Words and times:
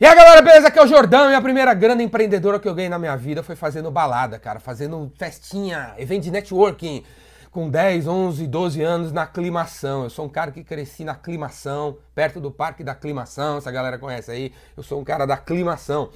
E 0.00 0.04
aí 0.04 0.12
galera, 0.12 0.42
beleza? 0.42 0.66
Aqui 0.66 0.78
é 0.80 0.82
o 0.82 0.88
Jordão 0.88 1.30
e 1.30 1.36
a 1.36 1.40
primeira 1.40 1.72
grande 1.72 2.02
empreendedora 2.02 2.58
que 2.58 2.68
eu 2.68 2.74
ganhei 2.74 2.88
na 2.88 2.98
minha 2.98 3.16
vida 3.16 3.44
foi 3.44 3.54
fazendo 3.54 3.92
balada, 3.92 4.40
cara, 4.40 4.58
fazendo 4.58 5.12
festinha, 5.16 5.94
evento 5.96 6.24
de 6.24 6.32
networking, 6.32 7.04
com 7.52 7.70
10, 7.70 8.08
11, 8.08 8.44
12 8.48 8.82
anos 8.82 9.12
na 9.12 9.22
aclimação. 9.22 10.02
Eu 10.02 10.10
sou 10.10 10.24
um 10.24 10.28
cara 10.28 10.50
que 10.50 10.64
cresci 10.64 11.04
na 11.04 11.12
aclimação, 11.12 11.96
perto 12.12 12.40
do 12.40 12.50
Parque 12.50 12.82
da 12.82 12.90
Aclimação, 12.90 13.58
essa 13.58 13.70
galera 13.70 13.96
conhece 13.96 14.32
aí, 14.32 14.52
eu 14.76 14.82
sou 14.82 15.00
um 15.00 15.04
cara 15.04 15.26
da 15.26 15.34
aclimação. 15.34 16.10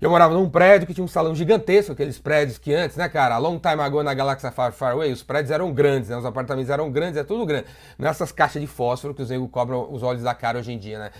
Eu 0.00 0.10
morava 0.10 0.34
num 0.34 0.50
prédio 0.50 0.88
que 0.88 0.92
tinha 0.92 1.04
um 1.04 1.08
salão 1.08 1.32
gigantesco, 1.32 1.92
aqueles 1.92 2.18
prédios 2.18 2.58
que 2.58 2.74
antes, 2.74 2.96
né, 2.96 3.08
cara, 3.08 3.38
long 3.38 3.60
time 3.60 3.80
ago 3.80 4.02
na 4.02 4.12
Galáxia 4.12 4.50
Far, 4.50 4.72
Far 4.72 4.94
Away, 4.94 5.12
os 5.12 5.22
prédios 5.22 5.52
eram 5.52 5.72
grandes, 5.72 6.10
né, 6.10 6.16
os 6.16 6.26
apartamentos 6.26 6.68
eram 6.68 6.90
grandes, 6.90 7.16
é 7.16 7.22
tudo 7.22 7.46
grande. 7.46 7.66
Nessas 7.96 8.32
caixas 8.32 8.60
de 8.60 8.66
fósforo 8.66 9.14
que 9.14 9.22
os 9.22 9.30
negros 9.30 9.48
cobram 9.52 9.86
os 9.88 10.02
olhos 10.02 10.24
da 10.24 10.34
cara 10.34 10.58
hoje 10.58 10.72
em 10.72 10.78
dia, 10.78 10.98
né? 10.98 11.10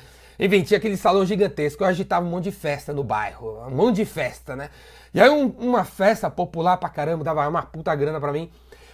Enfim, 0.43 0.63
tinha 0.63 0.79
aquele 0.79 0.97
salão 0.97 1.27
gigantesco, 1.27 1.85
eu 1.85 1.89
agitava 1.89 2.25
um 2.25 2.31
monte 2.31 2.45
de 2.45 2.53
festa 2.53 2.95
no 2.95 3.05
bairro, 3.05 3.63
um 3.67 3.77
monte 3.77 3.97
de 3.97 4.07
festa, 4.07 4.57
né? 4.57 4.71
E 5.13 5.21
aí 5.21 5.29
um, 5.29 5.49
uma 5.59 5.85
festa 5.85 6.31
popular 6.31 6.79
pra 6.79 6.89
caramba, 6.89 7.23
dava 7.23 7.47
uma 7.47 7.61
puta 7.61 7.95
grana 7.95 8.19
pra 8.19 8.33
mim, 8.33 8.51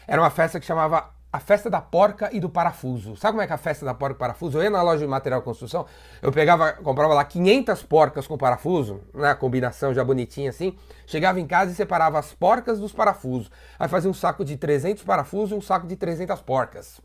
era 0.09 0.21
uma 0.21 0.29
festa 0.29 0.59
que 0.59 0.67
chamava 0.67 1.09
a 1.33 1.39
festa 1.39 1.71
da 1.71 1.81
porca 1.81 2.31
e 2.33 2.41
do 2.41 2.49
parafuso. 2.49 3.15
Sabe 3.15 3.35
como 3.35 3.43
é 3.43 3.47
que 3.47 3.53
é 3.53 3.55
a 3.55 3.59
festa 3.59 3.87
da 3.87 3.95
porca 3.95 4.17
e 4.17 4.19
parafuso? 4.19 4.59
Eu 4.59 4.65
ia 4.65 4.71
na 4.71 4.83
loja 4.83 4.99
de 4.99 5.07
material 5.07 5.41
construção, 5.41 5.87
eu 6.21 6.33
pegava, 6.33 6.73
comprava 6.73 7.15
lá 7.15 7.25
500 7.25 7.81
porcas 7.85 8.27
com 8.27 8.37
parafuso, 8.37 9.03
né, 9.15 9.33
combinação 9.37 9.95
já 9.95 10.03
bonitinha 10.03 10.51
assim, 10.51 10.77
chegava 11.07 11.39
em 11.39 11.47
casa 11.47 11.71
e 11.71 11.77
separava 11.77 12.19
as 12.19 12.33
porcas 12.33 12.81
dos 12.81 12.91
parafusos. 12.93 13.53
Aí 13.79 13.89
fazia 13.89 14.11
um 14.11 14.15
saco 14.15 14.45
de 14.45 14.57
300 14.57 15.05
parafusos 15.05 15.53
e 15.53 15.55
um 15.55 15.61
saco 15.61 15.87
de 15.87 15.95
300 15.95 16.41
porcas. 16.43 17.01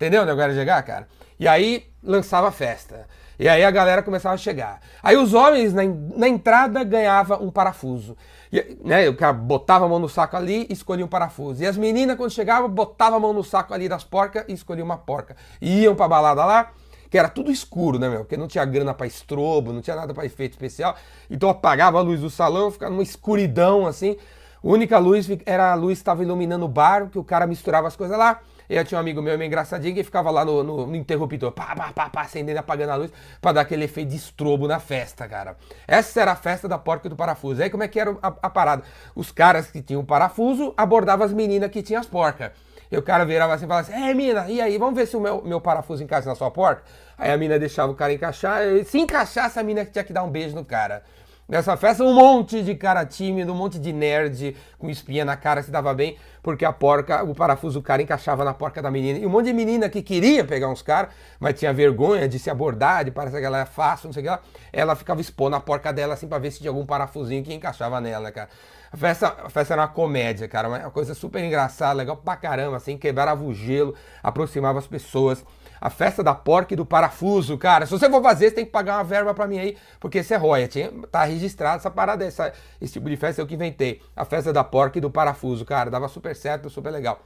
Entendeu 0.00 0.22
onde 0.22 0.30
eu 0.30 0.36
quero 0.36 0.54
chegar, 0.54 0.82
cara? 0.82 1.06
E 1.38 1.46
aí 1.46 1.84
lançava 2.02 2.48
a 2.48 2.50
festa. 2.50 3.06
E 3.38 3.46
aí 3.46 3.62
a 3.62 3.70
galera 3.70 4.02
começava 4.02 4.34
a 4.34 4.38
chegar. 4.38 4.80
Aí 5.02 5.14
os 5.14 5.34
homens 5.34 5.74
na, 5.74 5.82
na 6.16 6.26
entrada 6.26 6.82
ganhavam 6.82 7.42
um 7.42 7.50
parafuso. 7.50 8.16
E, 8.50 8.78
né, 8.82 9.06
o 9.10 9.14
cara 9.14 9.34
botava 9.34 9.84
a 9.84 9.88
mão 9.88 9.98
no 9.98 10.08
saco 10.08 10.38
ali 10.38 10.66
e 10.70 10.72
escolhia 10.72 11.04
um 11.04 11.08
parafuso. 11.08 11.62
E 11.62 11.66
as 11.66 11.76
meninas, 11.76 12.16
quando 12.16 12.30
chegavam, 12.30 12.66
botavam 12.70 13.18
a 13.18 13.20
mão 13.20 13.34
no 13.34 13.44
saco 13.44 13.74
ali 13.74 13.90
das 13.90 14.02
porcas 14.02 14.42
e 14.48 14.54
escolhiam 14.54 14.86
uma 14.86 14.96
porca. 14.96 15.36
E 15.60 15.82
iam 15.82 15.94
pra 15.94 16.08
balada 16.08 16.46
lá, 16.46 16.70
que 17.10 17.18
era 17.18 17.28
tudo 17.28 17.50
escuro, 17.50 17.98
né, 17.98 18.08
meu? 18.08 18.20
Porque 18.20 18.38
não 18.38 18.48
tinha 18.48 18.64
grana 18.64 18.94
para 18.94 19.06
estrobo, 19.06 19.70
não 19.70 19.82
tinha 19.82 19.96
nada 19.96 20.14
para 20.14 20.24
efeito 20.24 20.52
especial. 20.52 20.96
Então 21.28 21.50
apagava 21.50 21.98
a 21.98 22.00
luz 22.00 22.20
do 22.20 22.30
salão, 22.30 22.70
ficava 22.70 22.90
numa 22.90 23.02
escuridão 23.02 23.86
assim. 23.86 24.16
A 24.64 24.66
única 24.66 24.98
luz 24.98 25.28
era 25.44 25.72
a 25.72 25.74
luz 25.74 25.98
que 25.98 26.02
estava 26.02 26.22
iluminando 26.22 26.64
o 26.64 26.68
bar, 26.68 27.10
que 27.10 27.18
o 27.18 27.24
cara 27.24 27.46
misturava 27.46 27.86
as 27.86 27.96
coisas 27.96 28.16
lá. 28.16 28.40
Eu 28.70 28.84
tinha 28.84 28.98
um 28.98 29.00
amigo 29.00 29.20
meu 29.20 29.36
meio 29.36 29.48
engraçadinho 29.48 29.92
que 29.92 30.04
ficava 30.04 30.30
lá 30.30 30.44
no, 30.44 30.62
no, 30.62 30.86
no 30.86 30.94
interruptor, 30.94 31.50
pá, 31.50 31.74
pá, 31.74 31.92
pá, 31.92 32.08
pá, 32.08 32.20
acendendo 32.20 32.56
e 32.56 32.60
apagando 32.60 32.90
a 32.90 32.94
luz, 32.94 33.12
pra 33.40 33.50
dar 33.50 33.62
aquele 33.62 33.84
efeito 33.84 34.10
de 34.10 34.16
estrobo 34.16 34.68
na 34.68 34.78
festa, 34.78 35.26
cara. 35.26 35.56
Essa 35.88 36.20
era 36.20 36.30
a 36.30 36.36
festa 36.36 36.68
da 36.68 36.78
porca 36.78 37.08
e 37.08 37.10
do 37.10 37.16
parafuso. 37.16 37.60
Aí 37.60 37.68
como 37.68 37.82
é 37.82 37.88
que 37.88 37.98
era 37.98 38.16
a, 38.22 38.28
a 38.28 38.48
parada? 38.48 38.84
Os 39.12 39.32
caras 39.32 39.68
que 39.68 39.82
tinham 39.82 40.04
parafuso 40.04 40.72
abordavam 40.76 41.26
as 41.26 41.32
meninas 41.32 41.68
que 41.68 41.82
tinham 41.82 42.00
as 42.00 42.06
porcas. 42.06 42.52
E 42.92 42.96
o 42.96 43.02
cara 43.02 43.24
virava 43.24 43.54
assim 43.54 43.64
e 43.64 43.68
falava 43.68 43.88
assim: 43.88 44.08
É, 44.08 44.14
mina, 44.14 44.48
e 44.48 44.60
aí, 44.60 44.78
vamos 44.78 44.94
ver 44.94 45.06
se 45.06 45.16
o 45.16 45.20
meu, 45.20 45.42
meu 45.42 45.60
parafuso 45.60 46.04
encaixa 46.04 46.28
na 46.28 46.36
sua 46.36 46.50
porta? 46.50 46.82
Aí 47.18 47.32
a 47.32 47.36
mina 47.36 47.58
deixava 47.58 47.90
o 47.90 47.94
cara 47.96 48.12
encaixar. 48.12 48.62
Se 48.84 48.98
encaixasse, 48.98 49.58
a 49.58 49.62
mina 49.64 49.84
tinha 49.84 50.04
que 50.04 50.12
dar 50.12 50.22
um 50.22 50.30
beijo 50.30 50.54
no 50.54 50.64
cara. 50.64 51.02
Nessa 51.50 51.76
festa, 51.76 52.04
um 52.04 52.14
monte 52.14 52.62
de 52.62 52.76
cara 52.76 53.04
tímido, 53.04 53.52
um 53.52 53.56
monte 53.56 53.76
de 53.76 53.92
nerd 53.92 54.56
com 54.78 54.88
espinha 54.88 55.24
na 55.24 55.36
cara 55.36 55.60
se 55.64 55.70
dava 55.72 55.92
bem, 55.92 56.16
porque 56.44 56.64
a 56.64 56.72
porca, 56.72 57.24
o 57.24 57.34
parafuso 57.34 57.82
cara 57.82 58.00
encaixava 58.00 58.44
na 58.44 58.54
porca 58.54 58.80
da 58.80 58.88
menina. 58.88 59.18
E 59.18 59.26
um 59.26 59.28
monte 59.28 59.46
de 59.46 59.52
menina 59.52 59.88
que 59.88 60.00
queria 60.00 60.44
pegar 60.44 60.68
uns 60.68 60.80
caras, 60.80 61.12
mas 61.40 61.58
tinha 61.58 61.72
vergonha 61.72 62.28
de 62.28 62.38
se 62.38 62.48
abordar, 62.48 63.04
de 63.04 63.10
parecer 63.10 63.40
que 63.40 63.46
ela 63.46 63.58
é 63.58 63.64
fácil, 63.64 64.06
não 64.06 64.12
sei 64.12 64.20
o 64.20 64.24
que 64.26 64.30
lá. 64.30 64.40
Ela 64.72 64.94
ficava 64.94 65.20
expondo 65.20 65.56
a 65.56 65.60
porca 65.60 65.92
dela 65.92 66.14
assim 66.14 66.28
pra 66.28 66.38
ver 66.38 66.52
se 66.52 66.60
tinha 66.60 66.70
algum 66.70 66.86
parafusinho 66.86 67.42
que 67.42 67.52
encaixava 67.52 68.00
nela, 68.00 68.30
cara. 68.30 68.48
A 68.92 68.96
festa, 68.96 69.36
a 69.44 69.50
festa 69.50 69.74
era 69.74 69.82
uma 69.82 69.88
comédia, 69.88 70.46
cara, 70.46 70.68
uma 70.68 70.90
coisa 70.92 71.14
super 71.14 71.42
engraçada, 71.42 71.94
legal 71.94 72.16
pra 72.16 72.36
caramba, 72.36 72.76
assim, 72.76 72.96
quebrava 72.96 73.42
o 73.42 73.52
gelo, 73.52 73.92
aproximava 74.22 74.78
as 74.78 74.86
pessoas 74.86 75.44
a 75.80 75.88
festa 75.88 76.22
da 76.22 76.34
porca 76.34 76.74
e 76.74 76.76
do 76.76 76.84
parafuso, 76.84 77.56
cara. 77.56 77.86
Se 77.86 77.92
você 77.92 78.10
for 78.10 78.22
fazer, 78.22 78.50
você 78.50 78.56
tem 78.56 78.64
que 78.64 78.70
pagar 78.70 78.98
uma 78.98 79.04
verba 79.04 79.32
para 79.32 79.46
mim 79.46 79.58
aí, 79.58 79.76
porque 79.98 80.18
isso 80.18 80.34
é 80.34 80.36
royalty. 80.36 80.90
Tá 81.10 81.24
registrado 81.24 81.78
essa 81.78 81.90
parada, 81.90 82.24
essa, 82.24 82.52
esse 82.80 82.92
tipo 82.92 83.08
de 83.08 83.16
festa 83.16 83.40
eu 83.40 83.46
que 83.46 83.54
inventei. 83.54 84.02
A 84.14 84.24
festa 84.24 84.52
da 84.52 84.62
porca 84.62 84.98
e 84.98 85.00
do 85.00 85.10
parafuso, 85.10 85.64
cara. 85.64 85.90
Dava 85.90 86.08
super 86.08 86.36
certo, 86.36 86.68
super 86.68 86.90
legal. 86.90 87.20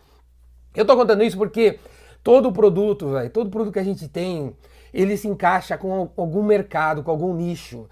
Eu 0.75 0.85
tô 0.85 0.97
contando 0.97 1.25
isso 1.25 1.37
porque 1.37 1.79
todo 2.23 2.53
produto, 2.53 3.11
velho, 3.11 3.31
todo 3.31 3.51
produto 3.51 3.73
que 3.73 3.79
a 3.79 3.85
gente 3.85 4.09
tem, 4.09 4.57
ele 4.93 5.17
se 5.17 5.27
encaixa 5.27 5.77
com 5.77 6.11
algum 6.17 6.43
mercado, 6.43 7.03
com 7.03 7.11
algum 7.11 7.35
nicho. 7.35 7.89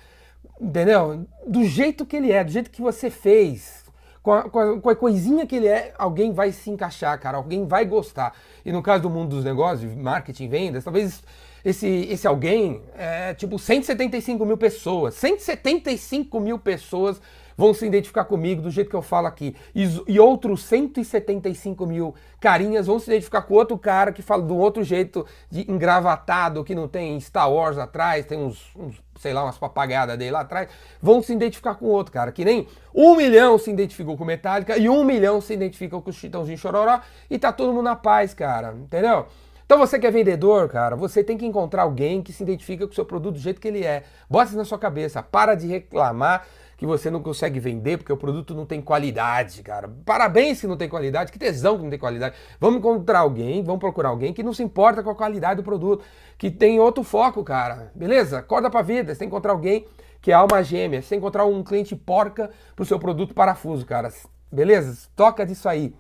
Entendeu? 0.61 1.27
Do 1.47 1.65
jeito 1.65 2.07
que 2.07 2.17
ele 2.17 2.31
é, 2.31 2.45
do 2.45 2.53
jeito 2.53 2.71
que 2.71 2.81
você 2.81 3.11
fez 3.11 3.82
com 4.23 4.33
a, 4.33 4.43
com, 4.49 4.89
a, 4.89 4.97
coisinha 4.97 5.47
que 5.47 5.57
ele 5.57 5.67
é, 5.67 5.93
alguém 5.99 6.33
vai 6.33 6.53
se 6.53 6.71
encaixar, 6.71 7.19
cara, 7.19 7.37
alguém 7.37 7.67
vai 7.67 7.85
gostar. 7.85 8.35
E 8.65 8.71
no 8.71 8.83
caso 8.83 9.03
do 9.03 9.11
mundo 9.11 9.31
dos 9.31 9.45
negócios, 9.45 9.93
marketing, 9.95 10.49
vendas, 10.49 10.85
talvez 10.85 11.23
esse, 11.65 11.87
esse 11.87 12.27
alguém 12.27 12.83
é 12.97 13.35
tipo 13.35 13.59
175 13.59 14.45
mil 14.45 14.57
pessoas. 14.57 15.15
175 15.15 16.41
mil 16.41 16.59
pessoas 16.59 17.21
vão 17.57 17.75
se 17.75 17.87
identificar 17.87 18.25
comigo 18.25 18.63
do 18.63 18.71
jeito 18.71 18.91
que 18.91 18.97
eu 18.97 19.03
falo 19.03 19.27
aqui. 19.27 19.55
E, 19.75 19.85
e, 20.07 20.21
outros 20.21 20.65
175 20.65 21.87
mil 21.87 22.15
carinhas 22.41 22.87
vão 22.87 22.99
se 22.99 23.11
identificar 23.11 23.43
com 23.43 23.55
outro 23.55 23.77
cara 23.79 24.13
que 24.13 24.23
fala 24.23 24.43
de 24.43 24.53
um 24.53 24.59
outro 24.59 24.83
jeito 24.83 25.27
de 25.51 25.71
engravatado, 25.71 26.65
que 26.65 26.75
não 26.75 26.89
tem 26.89 27.19
Star 27.21 27.51
Wars 27.51 27.79
atrás, 27.79 28.27
tem 28.27 28.39
uns, 28.39 28.71
uns 28.77 29.01
sei 29.19 29.33
lá, 29.33 29.45
umas 29.45 29.59
papagaiadas 29.59 30.19
dele 30.19 30.33
lá 30.33 30.41
atrás, 30.41 30.69
vão 31.01 31.23
se 31.23 31.33
identificar 31.33 31.75
com 31.75 31.87
outro 31.87 32.13
cara. 32.13 32.33
Que 32.33 32.45
nem 32.45 32.67
um 32.95 33.15
milhão 33.17 33.59
se 33.59 33.71
identificou 33.71 34.17
com 34.17 34.25
Metallica 34.25 34.77
e 34.77 34.89
um 34.89 35.05
milhão 35.05 35.41
se 35.41 35.53
identificou 35.53 36.03
com 36.03 36.11
o 36.11 36.13
Chitãozinho 36.13 36.59
Chororó 36.59 37.01
e 37.31 37.39
tá 37.39 37.53
todo 37.53 37.73
mundo 37.73 37.85
na 37.85 37.97
paz, 37.97 38.35
cara. 38.35 38.75
Entendeu? 38.75 39.27
Então 39.65 39.79
você 39.79 39.99
que 39.99 40.07
é 40.07 40.11
vendedor, 40.11 40.69
cara, 40.69 40.95
você 40.95 41.25
tem 41.25 41.39
que 41.39 41.47
encontrar 41.47 41.85
alguém 41.85 42.21
que 42.21 42.31
se 42.31 42.43
identifica 42.43 42.87
com 42.87 42.93
o 42.93 42.95
seu 42.95 43.07
produto 43.07 43.37
do 43.37 43.41
jeito 43.41 43.59
que 43.59 43.69
ele 43.69 43.83
é. 43.83 44.03
Bota 44.29 44.49
isso 44.49 44.57
na 44.59 44.67
sua 44.67 44.79
cabeça, 44.79 45.23
para 45.23 45.55
de 45.55 45.67
reclamar 45.67 46.47
que 46.77 46.87
você 46.87 47.11
não 47.11 47.23
consegue 47.23 47.61
vender 47.61 47.99
porque 47.99 48.13
o 48.13 48.17
produto 48.17 48.55
não 48.55 48.67
tem 48.67 48.81
qualidade, 48.81 49.63
cara. 49.63 49.89
Parabéns 50.05 50.61
que 50.61 50.67
não 50.67 50.77
tem 50.77 50.89
qualidade, 50.89 51.31
que 51.31 51.39
tesão 51.39 51.77
que 51.77 51.83
não 51.85 51.91
tem 51.91 51.99
qualidade. 51.99 52.35
Vamos 52.59 52.79
encontrar 52.79 53.21
alguém, 53.21 53.63
vamos 53.63 53.81
procurar 53.81 54.09
alguém 54.09 54.33
que 54.33 54.43
não 54.43 54.53
se 54.53 54.63
importa 54.63 55.03
com 55.03 55.11
a 55.11 55.15
qualidade 55.15 55.61
do 55.61 55.65
produto, 55.65 56.05
que 56.37 56.51
tem 56.51 56.81
outro 56.81 57.03
foco, 57.05 57.45
cara. 57.45 57.93
Beleza? 57.95 58.39
Acorda 58.39 58.69
pra 58.69 58.83
vida, 58.83 59.13
você 59.13 59.19
tem 59.19 59.29
que 59.29 59.35
encontrar 59.35 59.53
alguém 59.53 59.87
que 60.21 60.31
é 60.31 60.35
alma 60.35 60.63
gêmea, 60.63 61.03
você 61.03 61.11
tem 61.11 61.19
que 61.19 61.25
encontrar 61.25 61.45
um 61.45 61.63
cliente 61.63 61.97
porca 61.97 62.51
pro 62.77 62.85
seu 62.85 62.99
produto 62.99 63.35
parafuso, 63.35 63.85
cara. 63.85 64.13
Beleza? 64.51 65.09
Toca 65.17 65.45
disso 65.47 65.69
aí. 65.69 65.95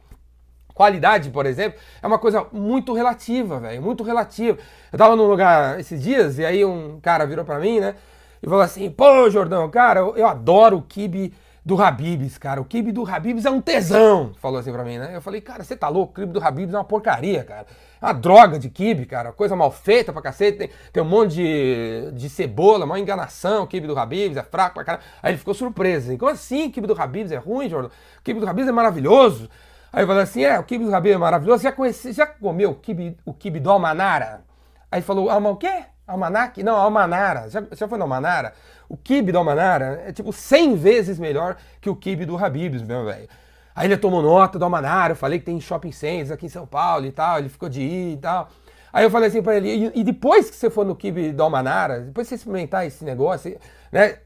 Qualidade, 0.74 1.30
por 1.30 1.44
exemplo, 1.44 1.78
é 2.02 2.06
uma 2.06 2.18
coisa 2.18 2.46
muito 2.50 2.94
relativa, 2.94 3.60
velho, 3.60 3.82
muito 3.82 4.02
relativa. 4.02 4.58
Eu 4.90 4.98
tava 4.98 5.14
num 5.16 5.26
lugar 5.26 5.78
esses 5.78 6.02
dias 6.02 6.38
e 6.38 6.44
aí 6.44 6.64
um 6.64 6.98
cara 7.00 7.26
virou 7.26 7.44
para 7.44 7.58
mim, 7.58 7.78
né? 7.78 7.94
E 8.42 8.46
falou 8.46 8.62
assim: 8.62 8.90
pô, 8.90 9.30
Jordão, 9.30 9.70
cara, 9.70 10.00
eu, 10.00 10.16
eu 10.16 10.26
adoro 10.26 10.78
o 10.78 10.82
kibe 10.82 11.32
do 11.64 11.80
Habibs, 11.80 12.36
cara. 12.38 12.60
O 12.60 12.64
kibe 12.64 12.90
do 12.90 13.08
Habibs 13.08 13.44
é 13.44 13.50
um 13.50 13.60
tesão. 13.60 14.32
Falou 14.40 14.58
assim 14.58 14.72
pra 14.72 14.84
mim, 14.84 14.98
né? 14.98 15.14
Eu 15.14 15.22
falei, 15.22 15.40
cara, 15.40 15.62
você 15.62 15.76
tá 15.76 15.88
louco? 15.88 16.12
O 16.12 16.14
kibe 16.16 16.32
do 16.32 16.42
Habibs 16.42 16.74
é 16.74 16.76
uma 16.76 16.84
porcaria, 16.84 17.44
cara. 17.44 17.66
É 18.00 18.04
uma 18.04 18.12
droga 18.12 18.58
de 18.58 18.68
kibe, 18.68 19.06
cara. 19.06 19.32
Coisa 19.32 19.54
mal 19.54 19.70
feita 19.70 20.12
pra 20.12 20.20
cacete. 20.20 20.58
Tem, 20.58 20.70
tem 20.92 21.02
um 21.02 21.06
monte 21.06 21.34
de, 21.34 22.10
de 22.12 22.28
cebola, 22.28 22.84
uma 22.84 22.98
enganação. 22.98 23.62
O 23.62 23.66
kibe 23.66 23.86
do 23.86 23.96
Habibs 23.96 24.36
é 24.36 24.42
fraco 24.42 24.74
pra 24.74 24.84
caramba. 24.84 25.04
Aí 25.22 25.30
ele 25.30 25.38
ficou 25.38 25.54
surpreso. 25.54 26.08
Assim, 26.08 26.18
Como 26.18 26.32
assim? 26.32 26.66
O 26.66 26.70
kibe 26.72 26.86
do 26.88 27.00
Habibs 27.00 27.30
é 27.30 27.36
ruim, 27.36 27.68
Jordão? 27.68 27.90
O 28.18 28.22
kibe 28.22 28.40
do 28.40 28.48
Habibs 28.48 28.68
é 28.68 28.72
maravilhoso. 28.72 29.48
Aí 29.92 30.02
eu 30.02 30.06
falei 30.08 30.22
assim: 30.24 30.42
é, 30.42 30.58
o 30.58 30.64
kibe 30.64 30.84
do 30.84 30.94
Habibs 30.94 31.14
é 31.14 31.18
maravilhoso. 31.18 31.62
Já, 31.62 31.70
conheci, 31.70 32.12
já 32.12 32.26
comeu 32.26 32.70
o 32.70 32.74
kibe, 32.74 33.16
o 33.24 33.32
kibe 33.32 33.60
do 33.60 33.70
Almanara? 33.70 34.42
Aí 34.90 35.00
falou: 35.00 35.30
ah, 35.30 35.38
o 35.38 35.56
quê? 35.56 35.84
Almanac? 36.06 36.62
Não, 36.62 36.76
Almanara. 36.76 37.48
Já, 37.48 37.62
já 37.72 37.88
foi 37.88 37.98
no 37.98 38.04
Almanara? 38.04 38.52
O 38.88 38.96
kibe 38.96 39.32
do 39.32 39.38
Almanara 39.38 40.02
é 40.06 40.12
tipo 40.12 40.32
100 40.32 40.76
vezes 40.76 41.18
melhor 41.18 41.56
que 41.80 41.88
o 41.88 41.96
kibe 41.96 42.24
do 42.24 42.36
Habibs, 42.36 42.82
meu 42.82 43.04
velho. 43.04 43.28
Aí 43.74 43.86
ele 43.86 43.96
tomou 43.96 44.20
nota 44.20 44.58
do 44.58 44.64
Almanara, 44.64 45.12
eu 45.12 45.16
falei 45.16 45.38
que 45.38 45.46
tem 45.46 45.58
shopping 45.58 45.92
centers 45.92 46.30
aqui 46.30 46.46
em 46.46 46.50
São 46.50 46.66
Paulo 46.66 47.06
e 47.06 47.12
tal, 47.12 47.38
ele 47.38 47.48
ficou 47.48 47.68
de 47.68 47.80
ir 47.80 48.12
e 48.14 48.16
tal. 48.18 48.48
Aí 48.92 49.04
eu 49.04 49.10
falei 49.10 49.28
assim 49.28 49.42
pra 49.42 49.56
ele, 49.56 49.68
e, 49.68 50.00
e 50.00 50.04
depois 50.04 50.50
que 50.50 50.56
você 50.56 50.68
for 50.68 50.84
no 50.84 50.94
kibe 50.94 51.32
do 51.32 51.42
Almanara, 51.42 52.00
depois 52.00 52.26
que 52.26 52.30
você 52.30 52.34
experimentar 52.34 52.86
esse 52.86 53.02
negócio, 53.02 53.58
né, 53.90 54.18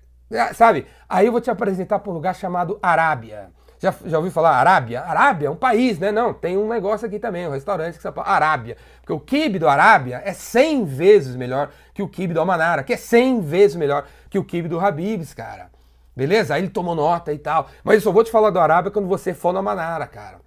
sabe? 0.52 0.86
Aí 1.08 1.26
eu 1.26 1.32
vou 1.32 1.40
te 1.40 1.50
apresentar 1.50 2.00
para 2.00 2.10
um 2.10 2.14
lugar 2.14 2.34
chamado 2.34 2.76
Arábia. 2.82 3.50
Já, 3.78 3.94
já 4.06 4.16
ouviu 4.16 4.32
falar 4.32 4.56
Arábia? 4.56 5.02
Arábia 5.02 5.48
é 5.48 5.50
um 5.50 5.56
país, 5.56 5.98
né? 5.98 6.10
Não, 6.10 6.32
tem 6.32 6.56
um 6.56 6.68
negócio 6.68 7.06
aqui 7.06 7.18
também, 7.18 7.46
um 7.46 7.50
restaurante 7.50 7.96
que 7.96 8.02
se 8.02 8.02
chama 8.02 8.22
Arábia. 8.26 8.76
Porque 9.00 9.12
o 9.12 9.20
kibe 9.20 9.58
do 9.58 9.68
Arábia 9.68 10.22
é 10.24 10.32
100 10.32 10.84
vezes 10.84 11.36
melhor 11.36 11.70
que 11.94 12.02
o 12.02 12.08
kibe 12.08 12.32
do 12.34 12.40
Almanara, 12.40 12.82
que 12.82 12.92
é 12.92 12.96
100 12.96 13.40
vezes 13.40 13.76
melhor 13.76 14.06
que 14.30 14.38
o 14.38 14.44
kibe 14.44 14.68
do 14.68 14.80
Habibs, 14.80 15.34
cara. 15.34 15.70
Beleza? 16.16 16.54
Aí 16.54 16.62
ele 16.62 16.70
tomou 16.70 16.94
nota 16.94 17.32
e 17.32 17.38
tal. 17.38 17.68
Mas 17.84 17.96
eu 17.96 18.00
só 18.00 18.12
vou 18.12 18.24
te 18.24 18.30
falar 18.30 18.50
do 18.50 18.58
Arábia 18.58 18.90
quando 18.90 19.06
você 19.08 19.34
for 19.34 19.52
no 19.52 19.58
Almanara, 19.58 20.06
cara. 20.06 20.40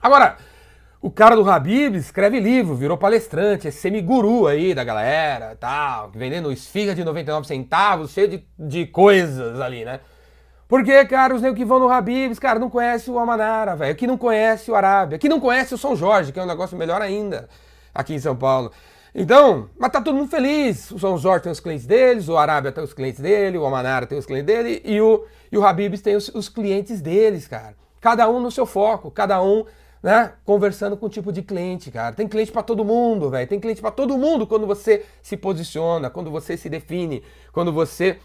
Agora, 0.00 0.36
O 1.04 1.10
cara 1.10 1.34
do 1.34 1.50
Habib 1.50 1.96
escreve 1.96 2.38
livro, 2.38 2.76
virou 2.76 2.96
palestrante, 2.96 3.66
é 3.66 3.72
semiguru 3.72 4.46
aí 4.46 4.72
da 4.72 4.84
galera, 4.84 5.56
tal, 5.58 6.12
vendendo 6.14 6.52
esfiga 6.52 6.94
de 6.94 7.02
99 7.04 7.44
centavos, 7.44 8.12
cheio 8.12 8.28
de, 8.28 8.46
de 8.56 8.86
coisas 8.86 9.60
ali, 9.60 9.84
né? 9.84 9.98
Porque, 10.72 11.04
cara, 11.04 11.34
os 11.34 11.42
negros 11.42 11.58
que 11.58 11.66
vão 11.66 11.78
no 11.78 11.90
Habibs, 11.90 12.38
cara, 12.38 12.58
não 12.58 12.70
conhece 12.70 13.10
o 13.10 13.18
Amanara, 13.18 13.76
velho. 13.76 13.94
Que 13.94 14.06
não 14.06 14.16
conhece 14.16 14.70
o 14.70 14.74
Arábia. 14.74 15.18
Que 15.18 15.28
não 15.28 15.38
conhece 15.38 15.74
o 15.74 15.76
São 15.76 15.94
Jorge, 15.94 16.32
que 16.32 16.40
é 16.40 16.42
um 16.42 16.46
negócio 16.46 16.78
melhor 16.78 17.02
ainda 17.02 17.46
aqui 17.94 18.14
em 18.14 18.18
São 18.18 18.34
Paulo. 18.34 18.72
Então, 19.14 19.68
mas 19.78 19.92
tá 19.92 20.00
todo 20.00 20.16
mundo 20.16 20.30
feliz. 20.30 20.90
O 20.90 20.98
São 20.98 21.18
Jorge 21.18 21.42
tem 21.42 21.52
os 21.52 21.60
clientes 21.60 21.84
deles, 21.84 22.26
o 22.26 22.38
Arábia 22.38 22.72
tem 22.72 22.82
os 22.82 22.94
clientes 22.94 23.20
dele, 23.20 23.58
o 23.58 23.66
Amanara 23.66 24.06
tem 24.06 24.16
os 24.16 24.24
clientes 24.24 24.46
dele 24.46 24.80
e 24.82 24.98
o, 24.98 25.26
e 25.52 25.58
o 25.58 25.66
Habibs 25.66 26.00
tem 26.00 26.16
os, 26.16 26.28
os 26.28 26.48
clientes 26.48 27.02
deles, 27.02 27.46
cara. 27.46 27.74
Cada 28.00 28.26
um 28.30 28.40
no 28.40 28.50
seu 28.50 28.64
foco, 28.64 29.10
cada 29.10 29.42
um 29.42 29.66
né, 30.02 30.32
conversando 30.42 30.96
com 30.96 31.04
o 31.04 31.10
tipo 31.10 31.30
de 31.30 31.42
cliente, 31.42 31.90
cara. 31.90 32.14
Tem 32.14 32.26
cliente 32.26 32.50
para 32.50 32.62
todo 32.62 32.82
mundo, 32.82 33.28
velho. 33.28 33.46
Tem 33.46 33.60
cliente 33.60 33.82
para 33.82 33.90
todo 33.90 34.16
mundo 34.16 34.46
quando 34.46 34.66
você 34.66 35.04
se 35.22 35.36
posiciona, 35.36 36.08
quando 36.08 36.30
você 36.30 36.56
se 36.56 36.70
define, 36.70 37.22
quando 37.52 37.70
você 37.70 38.18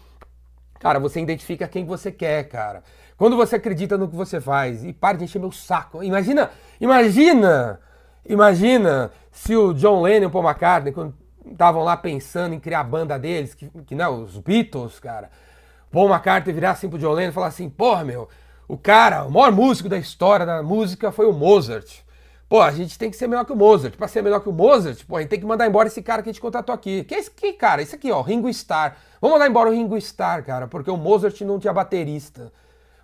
Cara, 0.78 0.98
você 0.98 1.20
identifica 1.20 1.66
quem 1.66 1.84
você 1.84 2.12
quer, 2.12 2.44
cara. 2.48 2.82
Quando 3.16 3.36
você 3.36 3.56
acredita 3.56 3.98
no 3.98 4.08
que 4.08 4.14
você 4.14 4.40
faz 4.40 4.84
e 4.84 4.92
para 4.92 5.18
de 5.18 5.24
encher 5.24 5.40
meu 5.40 5.50
saco. 5.50 6.02
Imagina, 6.02 6.50
imagina, 6.80 7.80
imagina 8.24 9.10
se 9.32 9.56
o 9.56 9.72
John 9.74 10.02
Lennon 10.02 10.24
e 10.24 10.26
o 10.26 10.30
Paul 10.30 10.44
McCartney, 10.44 10.92
quando 10.92 11.14
estavam 11.50 11.82
lá 11.82 11.96
pensando 11.96 12.54
em 12.54 12.60
criar 12.60 12.80
a 12.80 12.84
banda 12.84 13.18
deles, 13.18 13.54
que, 13.54 13.68
que 13.86 13.94
não, 13.94 14.22
os 14.22 14.38
Beatles, 14.38 15.00
cara. 15.00 15.30
Paul 15.90 16.08
McCartney 16.08 16.54
virar 16.54 16.72
assim 16.72 16.88
pro 16.88 16.98
John 16.98 17.12
Lennon 17.12 17.30
e 17.30 17.34
falar 17.34 17.48
assim, 17.48 17.68
porra, 17.68 18.04
meu, 18.04 18.28
o 18.68 18.76
cara, 18.76 19.24
o 19.24 19.30
maior 19.30 19.50
músico 19.50 19.88
da 19.88 19.98
história 19.98 20.46
da 20.46 20.62
música 20.62 21.10
foi 21.10 21.26
o 21.26 21.32
Mozart. 21.32 22.02
Pô, 22.48 22.62
a 22.62 22.70
gente 22.70 22.98
tem 22.98 23.10
que 23.10 23.16
ser 23.16 23.26
melhor 23.26 23.44
que 23.44 23.52
o 23.52 23.56
Mozart. 23.56 23.94
Para 23.96 24.08
ser 24.08 24.22
melhor 24.22 24.40
que 24.40 24.48
o 24.48 24.52
Mozart, 24.52 25.04
pô, 25.04 25.16
a 25.16 25.20
gente 25.20 25.28
tem 25.28 25.38
que 25.38 25.44
mandar 25.44 25.66
embora 25.66 25.88
esse 25.88 26.00
cara 26.00 26.22
que 26.22 26.30
a 26.30 26.32
gente 26.32 26.40
contratou 26.40 26.74
aqui. 26.74 27.04
Que 27.04 27.14
é 27.14 27.18
esse 27.18 27.30
que, 27.30 27.52
cara? 27.52 27.82
Esse 27.82 27.94
aqui, 27.94 28.10
ó, 28.10 28.22
Ringo 28.22 28.48
Starr. 28.48 28.96
Vamos 29.20 29.34
mandar 29.34 29.50
embora 29.50 29.68
o 29.68 29.72
Ringo 29.72 29.96
Starr, 29.98 30.42
cara, 30.42 30.66
porque 30.66 30.90
o 30.90 30.96
Mozart 30.96 31.38
não 31.42 31.58
tinha 31.58 31.72
baterista. 31.72 32.50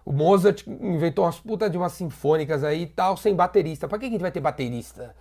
O 0.05 0.13
Mozart 0.13 0.67
inventou 0.67 1.25
umas 1.27 1.39
putas 1.39 1.71
de 1.71 1.77
umas 1.77 1.93
sinfônicas 1.93 2.65
aí 2.65 2.83
e 2.83 2.87
tal, 2.87 3.17
sem 3.17 3.35
baterista. 3.35 3.87
Pra 3.87 3.99
que 3.99 4.07
a 4.07 4.09
gente 4.09 4.21
vai 4.21 4.31
ter 4.31 4.41
baterista? 4.41 5.15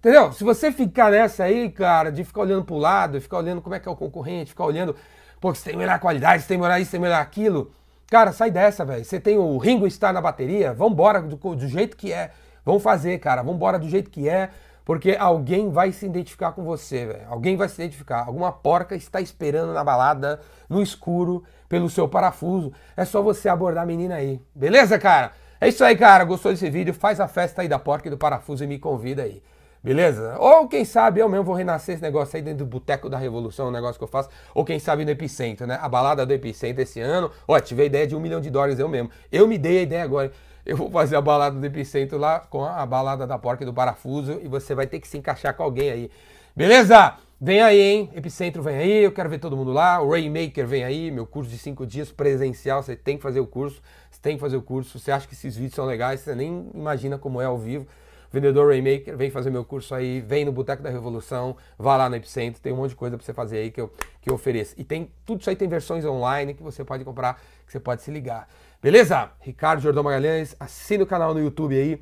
Entendeu? 0.00 0.32
Se 0.32 0.42
você 0.42 0.72
ficar 0.72 1.10
nessa 1.10 1.44
aí, 1.44 1.70
cara, 1.70 2.10
de 2.10 2.24
ficar 2.24 2.40
olhando 2.40 2.64
pro 2.64 2.76
lado, 2.76 3.20
ficar 3.20 3.38
olhando 3.38 3.60
como 3.60 3.74
é 3.74 3.78
que 3.78 3.88
é 3.88 3.90
o 3.90 3.96
concorrente, 3.96 4.50
ficar 4.50 4.64
olhando, 4.64 4.96
pô, 5.40 5.54
se 5.54 5.62
tem 5.62 5.76
melhor 5.76 5.98
qualidade, 6.00 6.42
se 6.42 6.48
tem 6.48 6.58
melhor 6.58 6.80
isso, 6.80 6.90
tem 6.90 7.00
melhor 7.00 7.20
aquilo. 7.20 7.70
Cara, 8.08 8.32
sai 8.32 8.50
dessa, 8.50 8.84
velho. 8.84 9.04
Você 9.04 9.20
tem 9.20 9.36
o 9.36 9.58
Ringo 9.58 9.86
Starr 9.86 10.12
na 10.12 10.20
bateria, 10.20 10.72
vambora 10.72 11.20
do, 11.22 11.36
do 11.36 11.68
jeito 11.68 11.96
que 11.96 12.12
é. 12.12 12.32
Vamos 12.64 12.82
fazer, 12.82 13.18
cara. 13.18 13.42
Vamos 13.42 13.56
embora 13.56 13.78
do 13.78 13.88
jeito 13.88 14.10
que 14.10 14.28
é, 14.28 14.50
porque 14.84 15.16
alguém 15.18 15.70
vai 15.70 15.92
se 15.92 16.06
identificar 16.06 16.52
com 16.52 16.64
você, 16.64 17.06
velho. 17.06 17.26
Alguém 17.28 17.56
vai 17.56 17.68
se 17.68 17.80
identificar. 17.80 18.26
Alguma 18.26 18.50
porca 18.52 18.94
está 18.94 19.20
esperando 19.20 19.72
na 19.72 19.84
balada, 19.84 20.40
no 20.68 20.82
escuro, 20.82 21.44
pelo 21.68 21.88
seu 21.88 22.08
parafuso. 22.08 22.72
É 22.96 23.04
só 23.04 23.22
você 23.22 23.48
abordar 23.48 23.84
a 23.84 23.86
menina 23.86 24.16
aí. 24.16 24.40
Beleza, 24.54 24.98
cara? 24.98 25.32
É 25.60 25.68
isso 25.68 25.84
aí, 25.84 25.96
cara. 25.96 26.24
Gostou 26.24 26.50
desse 26.50 26.68
vídeo? 26.70 26.92
Faz 26.92 27.20
a 27.20 27.28
festa 27.28 27.62
aí 27.62 27.68
da 27.68 27.78
porca 27.78 28.08
e 28.08 28.10
do 28.10 28.18
parafuso 28.18 28.64
e 28.64 28.66
me 28.66 28.78
convida 28.78 29.22
aí. 29.22 29.42
Beleza? 29.82 30.36
Ou 30.38 30.68
quem 30.68 30.84
sabe 30.84 31.20
eu 31.20 31.28
mesmo 31.28 31.44
vou 31.44 31.54
renascer 31.54 31.94
esse 31.94 32.02
negócio 32.02 32.36
aí 32.36 32.42
dentro 32.42 32.64
do 32.64 32.66
Boteco 32.66 33.08
da 33.08 33.16
Revolução, 33.16 33.68
um 33.68 33.70
negócio 33.70 33.98
que 33.98 34.04
eu 34.04 34.08
faço. 34.08 34.28
Ou 34.54 34.64
quem 34.64 34.78
sabe 34.78 35.04
no 35.04 35.10
Epicentro, 35.10 35.66
né? 35.66 35.78
A 35.80 35.88
balada 35.88 36.26
do 36.26 36.32
Epicentro 36.32 36.82
esse 36.82 37.00
ano. 37.00 37.30
Ó, 37.48 37.58
tive 37.58 37.82
a 37.82 37.84
ideia 37.86 38.06
de 38.06 38.14
um 38.14 38.20
milhão 38.20 38.40
de 38.40 38.50
dólares 38.50 38.78
eu 38.78 38.88
mesmo. 38.88 39.10
Eu 39.32 39.48
me 39.48 39.56
dei 39.56 39.78
a 39.78 39.82
ideia 39.82 40.04
agora 40.04 40.30
eu 40.64 40.76
vou 40.76 40.90
fazer 40.90 41.16
a 41.16 41.20
balada 41.20 41.58
do 41.58 41.64
Epicentro 41.64 42.18
lá 42.18 42.40
com 42.40 42.64
a 42.64 42.84
balada 42.84 43.26
da 43.26 43.38
porca 43.38 43.62
e 43.62 43.66
do 43.66 43.72
parafuso 43.72 44.38
e 44.42 44.48
você 44.48 44.74
vai 44.74 44.86
ter 44.86 45.00
que 45.00 45.08
se 45.08 45.18
encaixar 45.18 45.54
com 45.54 45.62
alguém 45.62 45.90
aí. 45.90 46.10
Beleza? 46.54 47.14
Vem 47.40 47.62
aí, 47.62 47.80
hein? 47.80 48.10
Epicentro 48.14 48.62
vem 48.62 48.76
aí, 48.76 49.02
eu 49.02 49.12
quero 49.12 49.30
ver 49.30 49.38
todo 49.38 49.56
mundo 49.56 49.72
lá. 49.72 50.00
O 50.00 50.10
Raymaker 50.10 50.66
vem 50.66 50.84
aí, 50.84 51.10
meu 51.10 51.26
curso 51.26 51.50
de 51.50 51.56
5 51.56 51.86
dias 51.86 52.12
presencial. 52.12 52.82
Você 52.82 52.94
tem 52.94 53.16
que 53.16 53.22
fazer 53.22 53.40
o 53.40 53.46
curso, 53.46 53.80
você 54.10 54.20
tem 54.20 54.36
que 54.36 54.40
fazer 54.40 54.56
o 54.56 54.62
curso. 54.62 54.98
Você 54.98 55.10
acha 55.10 55.26
que 55.26 55.32
esses 55.32 55.56
vídeos 55.56 55.74
são 55.74 55.86
legais, 55.86 56.20
você 56.20 56.34
nem 56.34 56.70
imagina 56.74 57.16
como 57.16 57.40
é 57.40 57.46
ao 57.46 57.56
vivo. 57.56 57.86
Vendedor 58.32 58.68
Raymaker, 58.68 59.16
vem 59.16 59.30
fazer 59.30 59.50
meu 59.50 59.64
curso 59.64 59.94
aí, 59.94 60.20
vem 60.20 60.44
no 60.44 60.52
Boteco 60.52 60.82
da 60.82 60.90
Revolução, 60.90 61.56
vá 61.76 61.96
lá 61.96 62.08
no 62.08 62.14
Epicentro, 62.14 62.62
tem 62.62 62.72
um 62.72 62.76
monte 62.76 62.90
de 62.90 62.96
coisa 62.96 63.16
para 63.16 63.24
você 63.24 63.32
fazer 63.32 63.58
aí 63.58 63.70
que 63.70 63.80
eu, 63.80 63.92
que 64.20 64.30
eu 64.30 64.34
ofereço. 64.34 64.74
E 64.78 64.84
tem 64.84 65.10
tudo 65.26 65.40
isso 65.40 65.50
aí 65.50 65.56
tem 65.56 65.68
versões 65.68 66.04
online 66.04 66.54
que 66.54 66.62
você 66.62 66.84
pode 66.84 67.04
comprar, 67.04 67.40
que 67.66 67.72
você 67.72 67.80
pode 67.80 68.02
se 68.02 68.10
ligar. 68.10 68.48
Beleza? 68.80 69.30
Ricardo 69.40 69.80
Jordão 69.80 70.04
Magalhães, 70.04 70.54
assina 70.60 71.02
o 71.02 71.06
canal 71.06 71.34
no 71.34 71.40
YouTube 71.40 71.74
aí. 71.74 72.00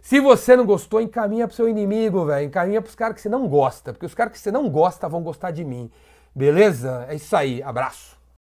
Se 0.00 0.20
você 0.20 0.56
não 0.56 0.64
gostou, 0.64 1.00
encaminha 1.00 1.46
pro 1.46 1.56
seu 1.56 1.68
inimigo, 1.68 2.24
velho. 2.24 2.46
Encaminha 2.46 2.80
pros 2.80 2.94
caras 2.94 3.16
que 3.16 3.20
você 3.20 3.28
não 3.28 3.48
gosta. 3.48 3.92
Porque 3.92 4.06
os 4.06 4.14
caras 4.14 4.32
que 4.32 4.38
você 4.38 4.52
não 4.52 4.70
gosta 4.70 5.08
vão 5.08 5.20
gostar 5.20 5.50
de 5.50 5.64
mim. 5.64 5.90
Beleza? 6.34 7.06
É 7.08 7.16
isso 7.16 7.36
aí. 7.36 7.60
Abraço. 7.62 8.15